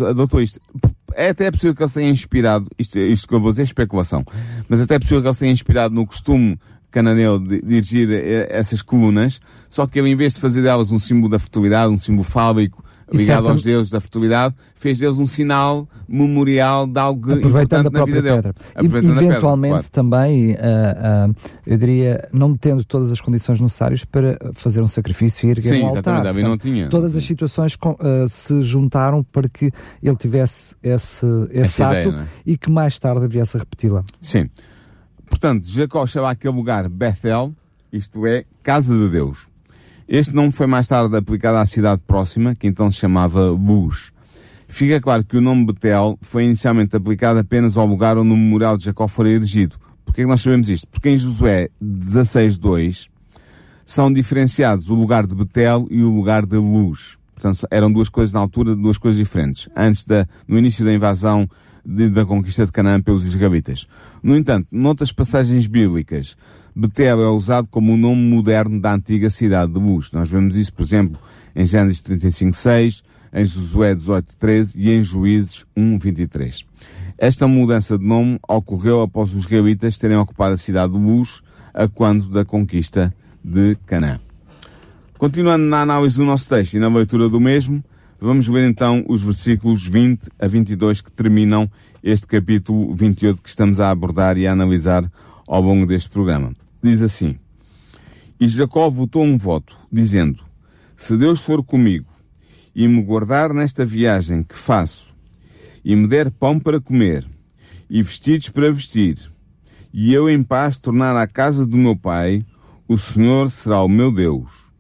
[0.08, 0.60] adotou isto.
[1.14, 3.64] É até possível que ele se tenha inspirado, isto, isto que eu vou dizer é
[3.64, 4.24] especulação,
[4.68, 6.58] mas até é possível que ele se tenha inspirado no costume
[6.90, 8.08] cananeu dirigir
[8.50, 11.98] essas colunas, só que ele, em vez de fazer delas um símbolo da fertilidade, um
[11.98, 17.90] símbolo fálico, ligado aos deuses da fertilidade, fez deles um sinal memorial de algo importante
[17.90, 18.42] na vida pedra.
[18.42, 18.54] dele.
[18.80, 19.84] E, eventualmente pedra, claro.
[19.90, 21.34] também, uh, uh,
[21.66, 25.82] eu diria, não tendo todas as condições necessárias para fazer um sacrifício e erguer Sim,
[25.82, 26.34] um altar.
[26.34, 26.88] Sim, não tinha.
[26.88, 29.70] Todas as situações com, uh, se juntaram para que
[30.02, 32.26] ele tivesse esse, esse ato ideia, é?
[32.46, 34.04] e que mais tarde viesse a repeti-la.
[34.20, 34.48] Sim.
[35.26, 37.54] Portanto, Jacó chama aquele lugar Bethel,
[37.92, 39.51] isto é, Casa de Deus.
[40.08, 44.12] Este nome foi mais tarde aplicado à cidade próxima, que então se chamava Luz.
[44.68, 48.76] Fica claro que o nome Betel foi inicialmente aplicado apenas ao lugar onde o memorial
[48.76, 49.76] de Jacó foi erigido.
[50.04, 50.88] Por que é nós sabemos isto?
[50.88, 53.08] Porque em Josué 16.2
[53.84, 57.18] são diferenciados o lugar de Betel e o lugar de Luz.
[57.34, 59.68] Portanto, eram duas coisas na altura, duas coisas diferentes.
[59.76, 61.48] Antes da, no início da invasão
[61.84, 63.86] de, da conquista de Canaã pelos israelitas.
[64.22, 66.36] No entanto, noutras passagens bíblicas,
[66.74, 70.10] Betel é usado como o nome moderno da antiga cidade de Luz.
[70.12, 71.18] Nós vemos isso, por exemplo,
[71.54, 76.64] em Gênesis 35.6, em Josué 18.13 e em Juízes 1.23.
[77.18, 81.42] Esta mudança de nome ocorreu após os israelitas terem ocupado a cidade de Luz
[81.74, 84.18] a quando da conquista de Canaã.
[85.18, 87.82] Continuando na análise do nosso texto e na leitura do mesmo,
[88.24, 91.68] Vamos ver então os versículos 20 a 22 que terminam
[92.04, 95.10] este capítulo 28 que estamos a abordar e a analisar
[95.44, 96.52] ao longo deste programa.
[96.82, 97.38] Diz assim:
[98.40, 100.42] E Jacó votou um voto, dizendo:
[100.96, 102.10] Se Deus for comigo
[102.74, 105.14] e me guardar nesta viagem que faço,
[105.84, 107.26] e me der pão para comer,
[107.88, 109.30] e vestidos para vestir,
[109.92, 112.44] e eu em paz tornar à casa do meu pai,
[112.88, 114.72] o Senhor será o meu Deus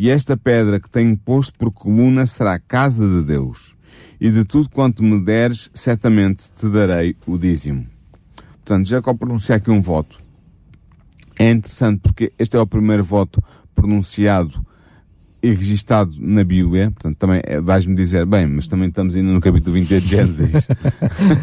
[0.00, 3.74] e esta pedra que tenho posto por coluna será a casa de Deus.
[4.20, 7.84] E de tudo quanto me deres, certamente te darei o dízimo.
[8.64, 10.20] Portanto, Jacó pronuncia aqui um voto.
[11.38, 13.42] É interessante porque este é o primeiro voto
[13.74, 14.66] pronunciado
[15.40, 19.40] e registado na Bíblia, portanto também é, vais-me dizer, bem, mas também estamos ainda no
[19.40, 20.66] capítulo 28 de Gênesis.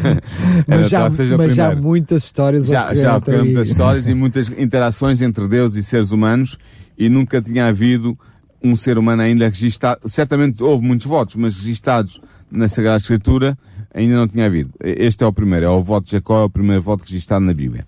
[0.68, 2.66] mas já, mas há muitas histórias.
[2.66, 6.58] Já, já ocorreram muitas histórias e muitas interações entre Deus e seres humanos
[6.98, 8.18] e nunca tinha havido
[8.62, 13.56] um ser humano ainda registado, certamente houve muitos votos, mas registados na Sagrada Escritura
[13.94, 14.70] ainda não tinha havido.
[14.80, 17.54] Este é o primeiro, é o voto de Jacó, é o primeiro voto registado na
[17.54, 17.86] Bíblia.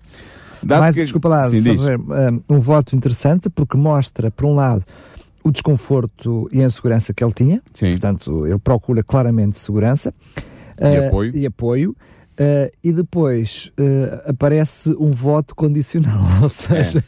[0.65, 1.01] Dado Mas, que...
[1.03, 4.83] desculpa lá, Sim, ver, um, um voto interessante porque mostra, por um lado,
[5.43, 7.61] o desconforto e a insegurança que ele tinha.
[7.73, 7.91] Sim.
[7.91, 10.13] Portanto, ele procura claramente segurança.
[10.79, 11.37] E uh, apoio.
[11.37, 11.95] E apoio.
[12.39, 17.03] Uh, e depois uh, aparece um voto condicional, ou seja,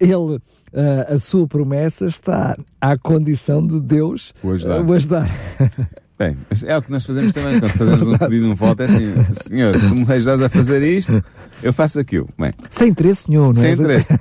[0.00, 0.04] é.
[0.04, 0.36] ele
[0.74, 4.80] uh, a sua promessa está à condição de Deus o ajudar.
[4.82, 5.30] O ajudar.
[6.16, 9.12] Bem, é o que nós fazemos também quando fazemos um pedido, um voto, é assim,
[9.48, 11.24] senhor, se tu me ajudas a fazer isto,
[11.60, 12.28] eu faço aquilo.
[12.38, 13.54] Bem, sem interesse nenhum, não é?
[13.56, 14.12] Sem interesse.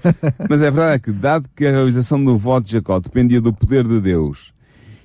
[0.50, 3.88] Mas é verdade que, dado que a realização do voto de Jacó dependia do poder
[3.88, 4.54] de Deus,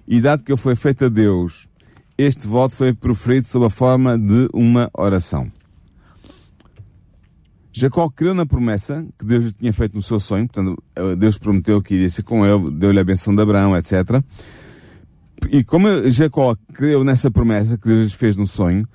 [0.07, 1.69] e dado que ele foi feito a Deus,
[2.17, 5.53] este voto foi proferido sob a forma de uma oração.
[7.71, 10.83] Jacó creu na promessa que Deus lhe tinha feito no seu sonho, portanto,
[11.19, 14.23] Deus prometeu que iria ser com ele, deu-lhe a benção de Abraão, etc.
[15.51, 18.87] E como Jacó creu nessa promessa que Deus fez no sonho,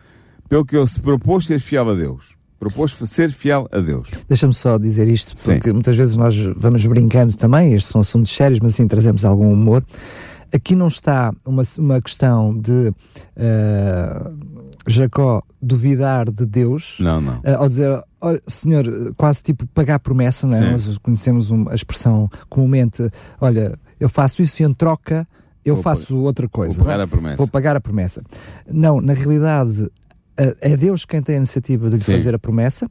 [0.49, 2.35] pelo que ele se propôs ser fiel a Deus.
[2.59, 4.11] Propôs ser fiel a Deus.
[4.27, 5.73] Deixa-me só dizer isto, porque Sim.
[5.73, 9.83] muitas vezes nós vamos brincando também, estes são assuntos sérios, mas assim trazemos algum humor.
[10.53, 14.37] Aqui não está uma, uma questão de uh,
[14.87, 17.37] Jacó duvidar de Deus, não, não.
[17.37, 18.85] Uh, ao dizer, olha, senhor,
[19.17, 20.71] quase tipo pagar promessa, não é?
[20.71, 23.09] Nós conhecemos uma, a expressão comumente,
[23.41, 25.27] olha, eu faço isso e em troca
[25.65, 26.75] eu vou faço outra coisa.
[26.75, 27.37] Vou pagar a promessa.
[27.37, 28.23] Vou pagar a promessa.
[28.71, 29.89] Não, na realidade,
[30.35, 32.13] é Deus quem tem a iniciativa de lhe Sim.
[32.13, 32.89] fazer a promessa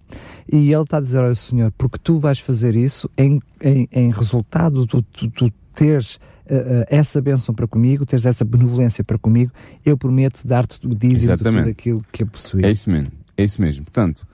[0.50, 4.10] e ele está a dizer ao Senhor, porque tu vais fazer isso em, em, em
[4.10, 9.50] resultado de tu, tu teres uh, essa bênção para comigo, teres essa benevolência para comigo,
[9.84, 12.64] eu prometo dar-te o dízimo de tudo aquilo que eu possuí.
[12.64, 13.10] É isso mesmo.
[13.36, 13.84] É isso mesmo.
[13.84, 14.26] Portanto,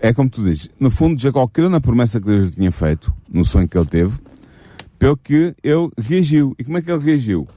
[0.00, 0.70] é como tu dizes.
[0.78, 3.86] No fundo, Jacó creu na promessa que Deus lhe tinha feito, no sonho que ele
[3.86, 4.18] teve,
[4.98, 6.54] pelo que ele reagiu.
[6.58, 7.48] E como é que ele reagiu?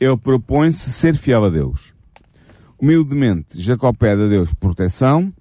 [0.00, 1.92] Ele propõe-se ser fiel a Deus.
[2.78, 5.32] Humildemente, Jacó pede a Deus proteção,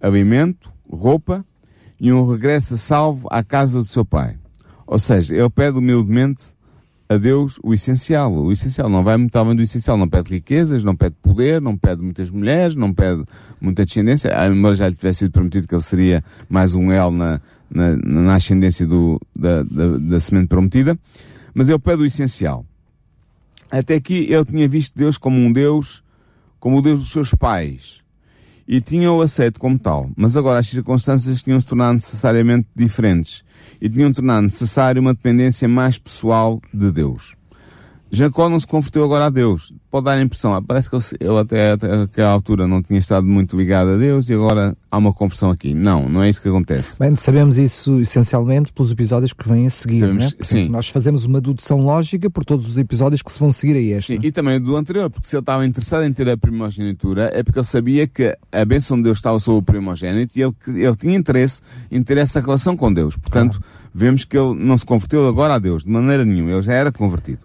[0.00, 1.44] alimento, roupa
[1.98, 4.36] e um regresso salvo à casa do seu pai.
[4.86, 6.42] Ou seja, ele pede humildemente
[7.08, 8.32] a Deus o essencial.
[8.34, 9.96] O essencial não vai muito além do essencial.
[9.96, 13.24] Não pede riquezas, não pede poder, não pede muitas mulheres, não pede
[13.60, 14.32] muita descendência.
[14.34, 17.96] Ah, Embora já lhe tivesse sido prometido que ele seria mais um El na, na,
[17.96, 20.98] na ascendência do, da, da, da semente prometida.
[21.54, 22.64] Mas ele pede o essencial.
[23.72, 26.04] Até aqui ele tinha visto Deus como um Deus,
[26.60, 28.02] como o Deus dos seus pais.
[28.68, 30.10] E tinha-o aceito como tal.
[30.14, 33.42] Mas agora as circunstâncias tinham se tornado necessariamente diferentes.
[33.80, 37.34] E tinham tornado necessário uma dependência mais pessoal de Deus.
[38.14, 39.72] Jacó não se converteu agora a Deus.
[39.90, 43.26] Pode dar a impressão, ah, parece que ele, até, até aquela altura não tinha estado
[43.26, 45.72] muito ligado a Deus e agora há uma conversão aqui.
[45.72, 46.98] Não, não é isso que acontece.
[46.98, 50.30] Bem, sabemos isso essencialmente pelos episódios que vêm a seguir, Sabemos- né?
[50.30, 50.68] Portanto, sim.
[50.68, 54.14] nós fazemos uma dedução lógica por todos os episódios que se vão seguir a este.
[54.18, 57.42] Sim, e também do anterior, porque se ele estava interessado em ter a primogenitura, é
[57.42, 60.54] porque ele sabia que a bênção de Deus estava sobre o primogênito e ele,
[60.86, 63.16] ele tinha interesse em ter essa relação com Deus.
[63.16, 63.58] Portanto,
[63.94, 66.50] vemos que ele não se converteu agora a Deus, de maneira nenhuma.
[66.52, 67.38] Ele já era convertido.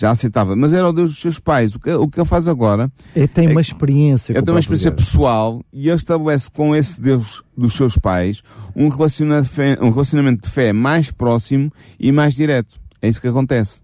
[0.00, 0.56] Já aceitava.
[0.56, 1.74] Mas era o Deus dos seus pais.
[1.74, 4.60] O que, o que ele faz agora Ele tem É- uma experiência ele tem uma
[4.60, 5.04] experiência Deus.
[5.08, 8.42] pessoal e ele estabelece com esse Deus dos seus pais
[8.74, 12.76] um relaciona- fé- um relacionamento de fé mais próximo e mais direto.
[13.02, 13.80] É isso que acontece.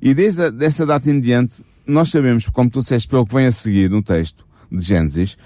[0.00, 3.46] E desde a, dessa data em diante, nós sabemos, como tu disseste, pelo que vem
[3.46, 5.36] a seguir no texto de Gênesis,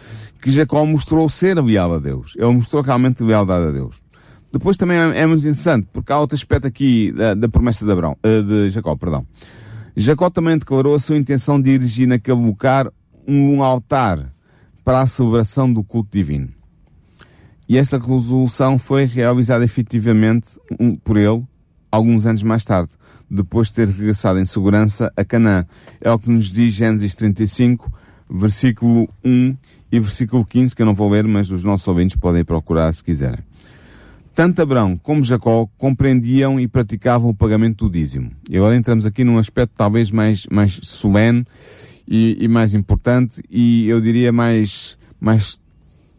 [0.41, 2.35] que Jacó mostrou ser leal a Deus.
[2.37, 4.01] Ele mostrou realmente lealdade a Deus.
[4.53, 7.91] Depois também é, é muito interessante, porque há outro aspecto aqui da, da promessa de,
[7.93, 9.27] Abrão, eh, de Jacó, perdão.
[10.01, 12.89] Jacó também declarou a sua intenção de erigir naquele lugar
[13.27, 14.33] um altar
[14.85, 16.49] para a celebração do culto divino.
[17.69, 20.59] E esta resolução foi realizada efetivamente
[21.03, 21.45] por ele
[21.91, 22.91] alguns anos mais tarde,
[23.29, 25.67] depois de ter regressado em segurança a Canaã.
[26.01, 27.93] É o que nos diz Gênesis 35,
[28.31, 29.57] versículo 1
[29.91, 33.03] e versículo 15, que eu não vou ler, mas os nossos ouvintes podem procurar se
[33.03, 33.41] quiserem.
[34.39, 38.31] Tanto Abrão como Jacó compreendiam e praticavam o pagamento do dízimo.
[38.49, 41.45] E agora entramos aqui num aspecto talvez mais, mais solene
[42.07, 45.61] e, e mais importante e eu diria mais, mais,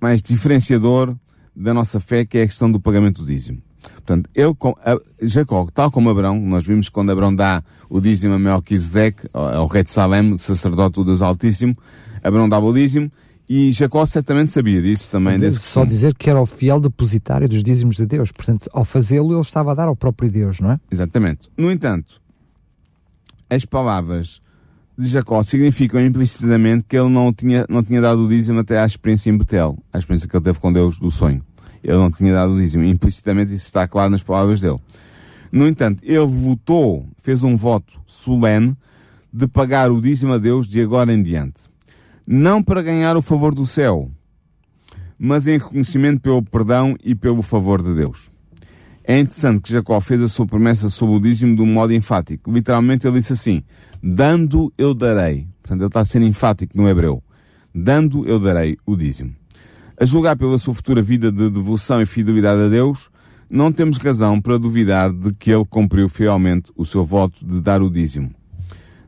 [0.01, 1.15] mais diferenciador
[1.55, 3.61] da nossa fé, que é a questão do pagamento do dízimo.
[3.93, 4.53] Portanto, eu,
[5.21, 9.83] Jacó, tal como Abrão, nós vimos quando Abrão dá o dízimo a Melquisedeque, ao rei
[9.83, 11.73] de Salem, sacerdote do Deus Altíssimo,
[12.21, 13.09] Abrão dava o dízimo,
[13.49, 17.63] e Jacó certamente sabia disso também, desse Só dizer que era o fiel depositário dos
[17.63, 18.31] dízimos de Deus.
[18.31, 20.79] Portanto, ao fazê-lo, ele estava a dar ao próprio Deus, não é?
[20.91, 21.49] Exatamente.
[21.57, 22.21] No entanto,
[23.49, 24.39] as palavras
[24.95, 28.85] de Jacó significam implicitamente que ele não tinha, não tinha dado o dízimo até à
[28.85, 31.43] experiência em Betel, à experiência que ele teve com Deus do sonho.
[31.83, 32.83] Ele não tinha dado o dízimo.
[32.83, 34.77] Implicitamente isso está claro nas palavras dele.
[35.51, 38.75] No entanto, ele votou, fez um voto solene
[39.33, 41.69] de pagar o dízimo a Deus de agora em diante.
[42.31, 44.11] Não para ganhar o favor do céu,
[45.17, 48.29] mas em reconhecimento pelo perdão e pelo favor de Deus.
[49.03, 52.51] É interessante que Jacó fez a sua promessa sobre o dízimo de um modo enfático.
[52.51, 53.63] Literalmente ele disse assim,
[54.03, 55.47] dando eu darei.
[55.59, 57.23] Portanto, ele está ser enfático no hebreu.
[57.73, 59.33] Dando eu darei o dízimo.
[59.99, 63.09] A julgar pela sua futura vida de devoção e fidelidade a Deus,
[63.49, 67.81] não temos razão para duvidar de que ele cumpriu fielmente o seu voto de dar
[67.81, 68.29] o dízimo.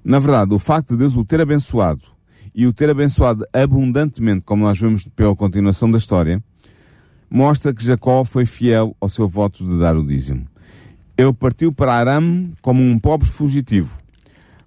[0.04, 2.11] Na verdade, o facto de Deus o ter abençoado
[2.54, 6.44] e o ter abençoado abundantemente, como nós vemos pela continuação da história,
[7.30, 10.46] mostra que Jacó foi fiel ao seu voto de dar o dízimo.
[11.18, 13.98] Ele partiu para Aram como um pobre fugitivo,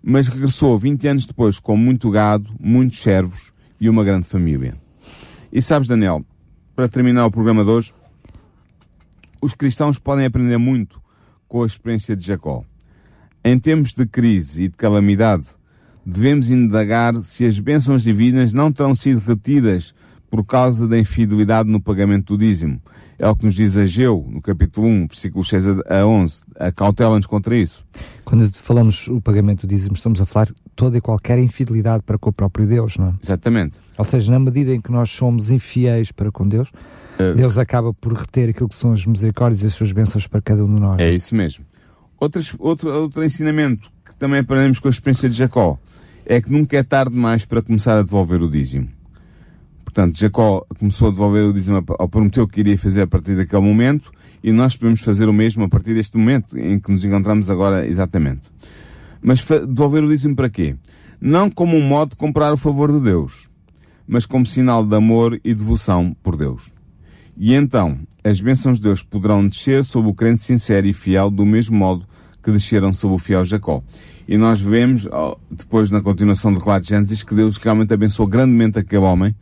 [0.02, 4.74] mas regressou 20 anos depois com muito gado, muitos servos e uma grande família.
[5.52, 6.24] E sabes, Daniel,
[6.74, 7.94] para terminar o programa de hoje,
[9.40, 11.00] os cristãos podem aprender muito
[11.46, 12.64] com a experiência de Jacó.
[13.44, 15.48] Em tempos de crise e de calamidade,
[16.04, 19.94] devemos indagar se as bênçãos divinas não terão sido retidas
[20.30, 22.80] por causa da infidelidade no pagamento do dízimo.
[23.16, 26.40] É o que nos diz Ageu, no capítulo 1, versículos 6 a 11.
[26.58, 27.86] Acautela-nos contra isso.
[28.24, 32.30] Quando falamos o pagamento do dízimo, estamos a falar toda e qualquer infidelidade para com
[32.30, 33.14] o próprio Deus, não é?
[33.22, 33.78] Exatamente.
[33.96, 36.70] Ou seja, na medida em que nós somos infiéis para com Deus,
[37.14, 40.42] Uh, Deus acaba por reter aquilo que são as misericórdias e as suas bênçãos para
[40.42, 41.00] cada um de nós.
[41.00, 41.64] É isso mesmo.
[42.18, 45.78] Outras, outro, outro ensinamento que também aprendemos com a experiência de Jacó
[46.26, 48.88] é que nunca é tarde demais para começar a devolver o dízimo.
[49.84, 53.62] portanto, Jacó começou a devolver o dízimo ao prometeu que iria fazer a partir daquele
[53.62, 54.10] momento
[54.42, 57.86] e nós podemos fazer o mesmo a partir deste momento em que nos encontramos agora
[57.86, 58.50] exatamente.
[59.22, 60.76] Mas devolver o dízimo para quê?
[61.20, 63.48] Não como um modo de comprar o favor de Deus,
[64.06, 66.74] mas como sinal de amor e devoção por Deus.
[67.36, 71.44] E então, as bênçãos de Deus poderão descer sobre o crente sincero e fiel do
[71.44, 72.06] mesmo modo
[72.42, 73.82] que desceram sobre o fiel Jacó.
[74.26, 75.06] E nós vemos,
[75.50, 79.34] depois na continuação do relato de Gênesis, que Deus realmente abençoou grandemente aquele homem.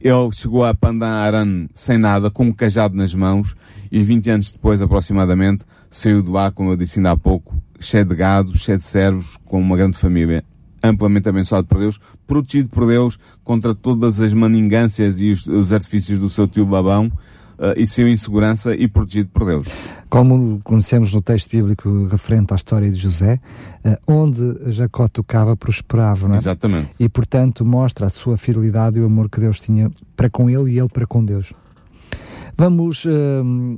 [0.00, 3.54] Ele chegou a Pandan sem nada, com um cajado nas mãos,
[3.90, 8.04] e 20 anos depois, aproximadamente, saiu de lá, como eu disse ainda há pouco, cheio
[8.04, 10.44] de gado, cheio de servos, com uma grande família,
[10.82, 16.18] amplamente abençoado por Deus, protegido por Deus contra todas as maningâncias e os, os artifícios
[16.18, 17.10] do seu tio Babão,
[17.76, 19.72] e saiu em segurança e protegido por Deus.
[20.08, 23.40] Como conhecemos no texto bíblico referente à história de José,
[23.84, 26.38] uh, onde Jacó tocava, prosperava, não é?
[26.38, 26.90] Exatamente.
[27.00, 30.72] E, portanto, mostra a sua fidelidade e o amor que Deus tinha para com ele
[30.72, 31.52] e ele para com Deus.
[32.56, 33.10] Vamos, uh,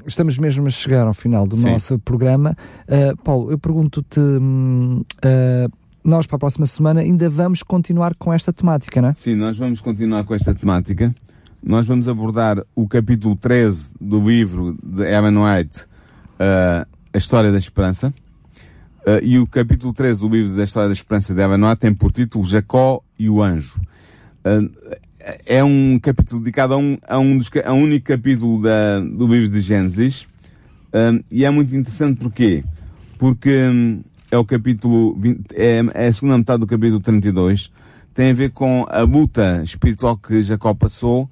[0.06, 1.70] estamos mesmo a chegar ao final do Sim.
[1.70, 2.54] nosso programa.
[2.86, 5.72] Uh, Paulo, eu pergunto-te, uh,
[6.04, 9.14] nós para a próxima semana ainda vamos continuar com esta temática, não é?
[9.14, 11.14] Sim, nós vamos continuar com esta temática
[11.62, 17.58] nós vamos abordar o capítulo 13 do livro de Evan White, uh, A História da
[17.58, 18.12] Esperança.
[19.06, 21.94] Uh, e o capítulo 13 do livro da História da Esperança de Evan White tem
[21.94, 23.80] por título Jacó e o Anjo.
[24.44, 24.70] Uh,
[25.44, 29.26] é um capítulo dedicado a um, a um, dos, a um único capítulo da, do
[29.26, 30.26] livro de Gênesis.
[31.32, 32.62] e é muito interessante porquê?
[33.18, 37.72] Porque um, é o capítulo 20, é, é a segunda metade do capítulo 32,
[38.14, 41.28] tem a ver com a luta espiritual que Jacó passou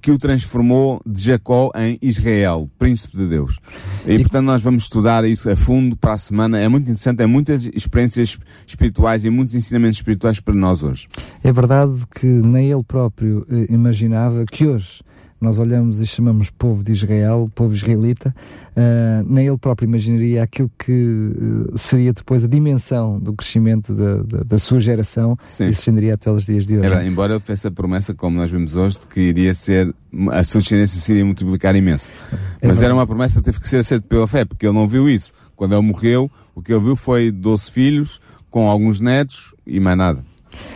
[0.00, 3.58] que o transformou de Jacó em Israel, príncipe de Deus.
[4.06, 6.58] E, e, portanto nós vamos estudar isso a fundo para a semana.
[6.58, 11.08] É muito interessante, é muitas experiências espirituais e muitos ensinamentos espirituais para nós hoje.
[11.42, 15.00] É verdade que nem ele próprio eh, imaginava que hoje
[15.40, 18.34] nós olhamos e chamamos povo de Israel, povo israelita,
[18.76, 24.22] uh, nem ele próprio imaginaria aquilo que uh, seria depois a dimensão do crescimento da,
[24.22, 25.68] da, da sua geração Sim.
[25.68, 26.86] e se estenderia até os dias de hoje.
[26.86, 29.94] Era, embora ele tivesse a promessa, como nós vimos hoje, de que iria ser,
[30.30, 32.12] a sua descendência se iria multiplicar imenso.
[32.60, 34.88] É Mas era uma promessa que teve que ser aceita pela fé, porque ele não
[34.88, 35.32] viu isso.
[35.54, 38.20] Quando ele morreu, o que ele viu foi 12 filhos,
[38.50, 40.24] com alguns netos e mais nada.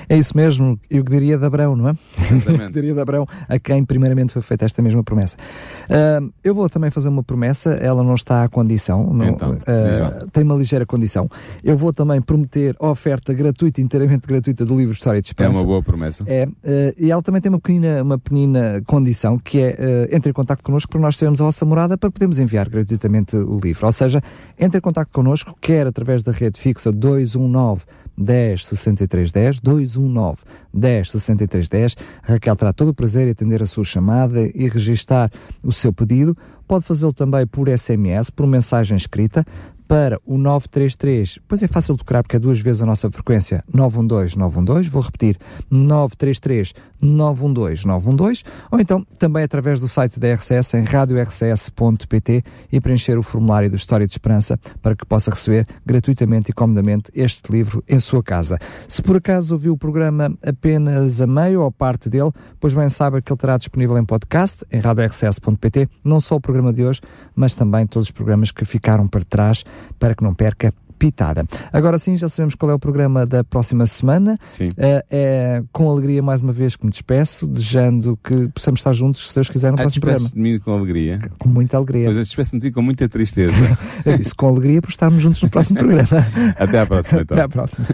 [0.08, 1.94] É isso mesmo, eu diria de Abraão, não é?
[2.30, 2.72] Exatamente.
[2.74, 5.36] diria de Abraão, a quem primeiramente foi feita esta mesma promessa.
[5.84, 10.30] Uh, eu vou também fazer uma promessa, ela não está à condição, não, então, uh,
[10.30, 11.28] tem uma ligeira condição.
[11.62, 15.56] Eu vou também prometer a oferta gratuita, inteiramente gratuita do livro História de Esperança.
[15.56, 16.24] É uma boa promessa.
[16.26, 20.32] É, uh, e ela também tem uma pequena, uma pequena condição, que é entre em
[20.32, 23.86] contato connosco para nós termos a vossa morada para podermos enviar gratuitamente o livro.
[23.86, 24.22] Ou seja,
[24.58, 27.82] entre em contato connosco, quer através da rede fixa 219
[28.16, 30.38] 10 63 10 219
[30.72, 31.96] 10 63 10.
[32.22, 35.30] Raquel terá todo o prazer em atender a sua chamada e registar
[35.62, 36.36] o seu pedido.
[36.66, 39.44] Pode fazê-lo também por SMS, por mensagem escrita,
[39.92, 43.62] para o 933, pois é fácil de decorar porque é duas vezes a nossa frequência,
[43.70, 45.36] 912 912, vou repetir,
[45.70, 53.18] 933 912 912, ou então também através do site da RCS em radiorcs.pt e preencher
[53.18, 57.84] o formulário do História de Esperança para que possa receber gratuitamente e comodamente este livro
[57.86, 58.58] em sua casa.
[58.88, 63.20] Se por acaso ouviu o programa apenas a meio ou parte dele, pois bem saiba
[63.20, 67.02] que ele estará disponível em podcast em radiorcs.pt, não só o programa de hoje,
[67.36, 69.62] mas também todos os programas que ficaram para trás
[69.98, 71.44] para que não perca pitada.
[71.72, 74.38] Agora sim, já sabemos qual é o programa da próxima semana.
[74.48, 74.68] Sim.
[74.68, 79.28] Uh, é com alegria, mais uma vez, que me despeço, desejando que possamos estar juntos,
[79.28, 80.28] se Deus quiser, no ah, próximo programa.
[80.28, 81.18] de mim com alegria.
[81.40, 82.04] Com muita alegria.
[82.04, 83.56] Pois eu despeço de ti com muita tristeza.
[84.06, 86.24] eu disse com alegria por estarmos juntos no próximo programa.
[86.56, 87.36] Até à próxima, então.
[87.36, 87.88] Até à próxima.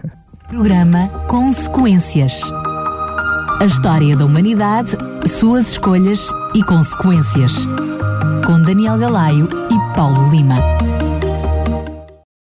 [0.48, 2.42] Programa Consequências.
[3.60, 4.92] A história da humanidade,
[5.26, 7.66] suas escolhas e consequências.
[8.46, 10.56] Com Daniel Galaio e Paulo Lima.